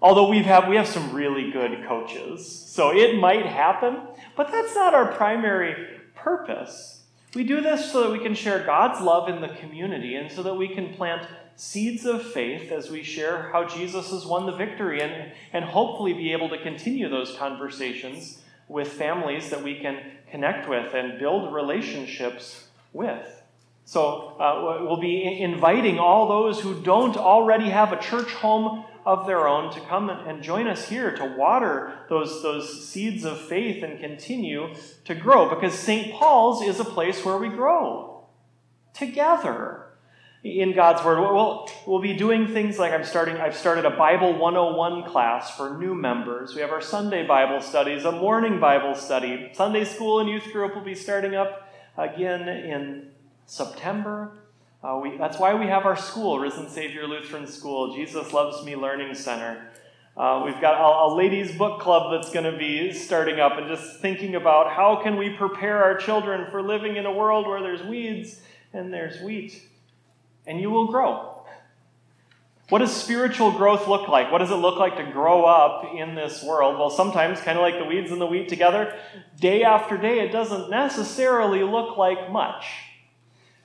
Although 0.00 0.28
we 0.28 0.44
have, 0.44 0.68
we 0.68 0.76
have 0.76 0.86
some 0.86 1.12
really 1.12 1.50
good 1.50 1.84
coaches. 1.88 2.48
So 2.48 2.96
it 2.96 3.18
might 3.18 3.46
happen, 3.46 3.98
but 4.36 4.52
that's 4.52 4.76
not 4.76 4.94
our 4.94 5.10
primary 5.12 5.88
purpose. 6.14 7.02
We 7.34 7.42
do 7.42 7.60
this 7.60 7.90
so 7.90 8.04
that 8.04 8.12
we 8.12 8.20
can 8.20 8.36
share 8.36 8.64
God's 8.64 9.00
love 9.00 9.28
in 9.28 9.40
the 9.40 9.48
community 9.48 10.14
and 10.14 10.30
so 10.30 10.44
that 10.44 10.54
we 10.54 10.68
can 10.68 10.94
plant 10.94 11.26
seeds 11.56 12.06
of 12.06 12.22
faith 12.22 12.70
as 12.70 12.90
we 12.90 13.02
share 13.02 13.50
how 13.50 13.64
Jesus 13.66 14.12
has 14.12 14.24
won 14.24 14.46
the 14.46 14.52
victory 14.52 15.02
and, 15.02 15.32
and 15.52 15.64
hopefully 15.64 16.12
be 16.12 16.30
able 16.30 16.48
to 16.50 16.62
continue 16.62 17.08
those 17.08 17.34
conversations 17.36 18.40
with 18.68 18.88
families 18.88 19.50
that 19.50 19.62
we 19.62 19.78
can 19.78 20.00
connect 20.34 20.68
with 20.68 20.92
and 20.94 21.16
build 21.16 21.54
relationships 21.54 22.66
with. 22.92 23.44
So 23.84 24.36
uh, 24.40 24.80
we'll 24.82 25.00
be 25.00 25.40
inviting 25.40 26.00
all 26.00 26.26
those 26.26 26.58
who 26.58 26.82
don't 26.82 27.16
already 27.16 27.70
have 27.70 27.92
a 27.92 28.02
church 28.02 28.32
home 28.32 28.84
of 29.06 29.28
their 29.28 29.46
own 29.46 29.72
to 29.74 29.80
come 29.82 30.10
and 30.10 30.42
join 30.42 30.66
us 30.66 30.88
here 30.88 31.14
to 31.14 31.24
water 31.24 31.92
those, 32.08 32.42
those 32.42 32.84
seeds 32.84 33.24
of 33.24 33.40
faith 33.42 33.84
and 33.84 34.00
continue 34.00 34.74
to 35.04 35.14
grow 35.14 35.48
because 35.48 35.72
St. 35.72 36.12
Paul's 36.12 36.62
is 36.62 36.80
a 36.80 36.84
place 36.84 37.24
where 37.24 37.38
we 37.38 37.48
grow 37.48 38.24
together 38.92 39.83
in 40.44 40.74
God's 40.74 41.02
Word. 41.02 41.20
We'll, 41.20 41.68
we'll 41.86 42.02
be 42.02 42.12
doing 42.12 42.46
things 42.46 42.78
like 42.78 42.92
I'm 42.92 43.04
starting, 43.04 43.38
I've 43.38 43.56
started 43.56 43.86
a 43.86 43.90
Bible 43.90 44.38
101 44.38 45.10
class 45.10 45.56
for 45.56 45.78
new 45.78 45.94
members. 45.94 46.54
We 46.54 46.60
have 46.60 46.70
our 46.70 46.82
Sunday 46.82 47.26
Bible 47.26 47.62
studies, 47.62 48.04
a 48.04 48.12
morning 48.12 48.60
Bible 48.60 48.94
study. 48.94 49.50
Sunday 49.54 49.84
school 49.84 50.20
and 50.20 50.28
youth 50.28 50.52
group 50.52 50.74
will 50.74 50.84
be 50.84 50.94
starting 50.94 51.34
up 51.34 51.72
again 51.96 52.46
in 52.46 53.08
September. 53.46 54.32
Uh, 54.82 55.00
we, 55.02 55.16
that's 55.16 55.38
why 55.38 55.54
we 55.54 55.66
have 55.66 55.86
our 55.86 55.96
school, 55.96 56.38
Risen 56.38 56.68
Savior 56.68 57.06
Lutheran 57.06 57.46
School, 57.46 57.94
Jesus 57.94 58.34
Loves 58.34 58.62
Me 58.66 58.76
Learning 58.76 59.14
Center. 59.14 59.70
Uh, 60.14 60.42
we've 60.44 60.60
got 60.60 60.78
a, 60.78 61.10
a, 61.10 61.16
ladies' 61.16 61.56
book 61.56 61.80
club 61.80 62.12
that's 62.12 62.32
going 62.32 62.44
to 62.44 62.56
be 62.56 62.92
starting 62.92 63.40
up 63.40 63.56
and 63.56 63.66
just 63.66 64.00
thinking 64.00 64.34
about 64.34 64.70
how 64.70 65.00
can 65.02 65.16
we 65.16 65.30
prepare 65.30 65.82
our 65.82 65.96
children 65.96 66.48
for 66.50 66.62
living 66.62 66.96
in 66.96 67.06
a 67.06 67.12
world 67.12 67.48
where 67.48 67.62
there's 67.62 67.82
weeds 67.82 68.42
and 68.74 68.92
there's 68.92 69.20
wheat. 69.22 69.62
And 70.46 70.60
you 70.60 70.70
will 70.70 70.86
grow. 70.86 71.30
What 72.70 72.78
does 72.78 72.94
spiritual 72.94 73.52
growth 73.52 73.86
look 73.88 74.08
like? 74.08 74.32
What 74.32 74.38
does 74.38 74.50
it 74.50 74.56
look 74.56 74.78
like 74.78 74.96
to 74.96 75.12
grow 75.12 75.44
up 75.44 75.84
in 75.94 76.14
this 76.14 76.42
world? 76.42 76.78
Well, 76.78 76.90
sometimes, 76.90 77.40
kind 77.40 77.58
of 77.58 77.62
like 77.62 77.78
the 77.78 77.84
weeds 77.84 78.10
and 78.10 78.20
the 78.20 78.26
wheat 78.26 78.48
together, 78.48 78.98
day 79.38 79.62
after 79.62 79.98
day, 79.98 80.20
it 80.20 80.32
doesn't 80.32 80.70
necessarily 80.70 81.62
look 81.62 81.98
like 81.98 82.30
much. 82.32 82.64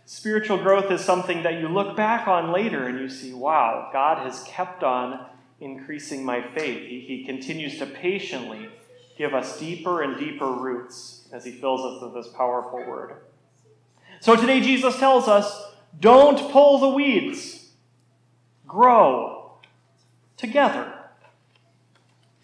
Spiritual 0.06 0.58
growth 0.58 0.92
is 0.92 1.02
something 1.02 1.44
that 1.44 1.62
you 1.62 1.70
look 1.70 1.96
back 1.96 2.28
on 2.28 2.52
later 2.52 2.88
and 2.88 3.00
you 3.00 3.08
see, 3.08 3.34
wow, 3.34 3.89
God 3.94 4.26
has 4.26 4.44
kept 4.44 4.84
on 4.84 5.26
increasing 5.62 6.26
my 6.26 6.42
faith. 6.42 6.88
He, 6.89 7.00
he 7.02 7.24
continues 7.26 7.78
to 7.80 7.86
patiently 7.86 8.70
give 9.18 9.34
us 9.34 9.60
deeper 9.60 10.02
and 10.02 10.18
deeper 10.18 10.52
roots 10.52 11.28
as 11.32 11.46
He 11.46 11.52
fills 11.52 11.82
us 11.82 12.02
with 12.02 12.13
this 12.13 12.34
powerful 12.34 12.80
word. 12.80 13.15
So 14.20 14.36
today, 14.36 14.62
Jesus 14.62 14.98
tells 14.98 15.28
us 15.28 15.69
don't 15.97 16.52
pull 16.52 16.80
the 16.80 16.89
weeds, 16.89 17.69
grow 18.67 19.54
together. 20.38 20.93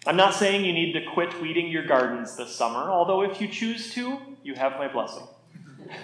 I'm 0.06 0.16
not 0.16 0.34
saying 0.34 0.64
you 0.64 0.72
need 0.72 0.92
to 0.92 1.04
quit 1.12 1.40
weeding 1.40 1.68
your 1.68 1.84
gardens 1.84 2.36
this 2.36 2.54
summer, 2.54 2.90
although 2.90 3.22
if 3.22 3.40
you 3.40 3.48
choose 3.48 3.92
to, 3.94 4.18
you 4.42 4.54
have 4.54 4.72
my 4.72 4.88
blessing. 4.88 5.26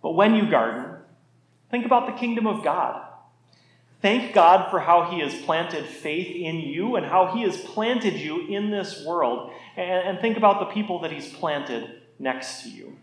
But 0.00 0.12
when 0.12 0.36
you 0.36 0.48
garden, 0.48 0.94
think 1.70 1.84
about 1.84 2.06
the 2.06 2.12
kingdom 2.12 2.46
of 2.46 2.62
God. 2.62 3.04
Thank 4.00 4.32
God 4.32 4.70
for 4.70 4.78
how 4.78 5.10
He 5.10 5.20
has 5.20 5.34
planted 5.42 5.84
faith 5.84 6.34
in 6.36 6.60
you 6.60 6.96
and 6.96 7.04
how 7.04 7.34
He 7.34 7.42
has 7.42 7.60
planted 7.60 8.14
you 8.14 8.46
in 8.46 8.70
this 8.70 9.04
world. 9.04 9.52
And, 9.76 10.18
think 10.20 10.36
about 10.36 10.60
the 10.60 10.66
people 10.66 11.00
that 11.00 11.10
He's 11.10 11.32
planted 11.32 12.00
next 12.18 12.62
to 12.62 12.70
you. 12.70 12.96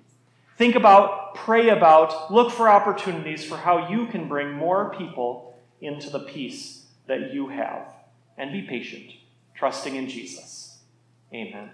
Think 0.58 0.76
about, 0.76 1.36
pray 1.36 1.70
about, 1.70 2.32
look 2.32 2.52
for 2.52 2.70
opportunities 2.70 3.44
for 3.44 3.58
how 3.58 3.89
you 3.89 4.08
can 4.08 4.28
bring 4.28 4.54
more 4.54 4.94
people 4.98 5.56
into 5.82 6.10
the 6.10 6.20
peace 6.20 6.86
that 7.08 7.34
you 7.34 7.50
have. 7.50 7.88
And 8.38 8.52
be 8.52 8.62
patient, 8.63 9.12
trusting 9.54 9.96
in 9.96 10.10
Jesus. 10.10 10.80
Amen. 11.34 11.72